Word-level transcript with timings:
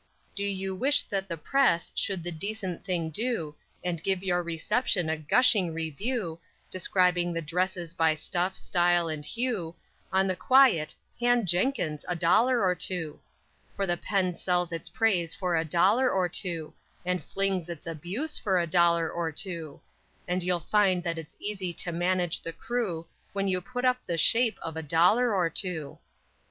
__Do 0.35 0.57
you 0.57 0.73
wish 0.73 1.03
that 1.03 1.29
the 1.29 1.37
press 1.37 1.91
should 1.93 2.23
the 2.23 2.31
decent 2.31 2.83
thing 2.83 3.11
do, 3.11 3.53
And 3.83 4.01
give 4.01 4.23
your 4.23 4.41
reception 4.41 5.11
a 5.11 5.15
gushing 5.17 5.75
review, 5.75 6.39
Describing 6.71 7.33
the 7.33 7.41
dresses 7.43 7.93
by 7.93 8.15
stuff, 8.15 8.57
style 8.57 9.07
and 9.07 9.23
hue, 9.23 9.75
On 10.11 10.25
the 10.25 10.35
quiet, 10.35 10.95
hand 11.19 11.47
"Jenkins" 11.47 12.03
a 12.07 12.15
dollar 12.15 12.63
or 12.63 12.73
two; 12.73 13.19
For 13.75 13.85
the 13.85 13.95
pen 13.95 14.33
sells 14.33 14.71
its 14.71 14.89
praise 14.89 15.35
for 15.35 15.55
a 15.55 15.63
dollar 15.63 16.09
or 16.09 16.27
two; 16.27 16.73
And 17.05 17.23
flings 17.23 17.69
its 17.69 17.85
abuse 17.85 18.39
for 18.39 18.59
a 18.59 18.65
dollar 18.65 19.07
or 19.07 19.31
two; 19.31 19.81
And 20.27 20.41
you'll 20.41 20.59
find 20.61 21.03
that 21.03 21.19
it's 21.19 21.37
easy 21.39 21.73
to 21.73 21.91
manage 21.91 22.41
the 22.41 22.53
crew 22.53 23.05
When 23.33 23.47
you 23.47 23.61
put 23.61 23.85
up 23.85 23.99
the 24.07 24.17
shape 24.17 24.57
of 24.63 24.75
a 24.75 24.81
dollar 24.81 25.31
or 25.31 25.47
two! 25.51 25.99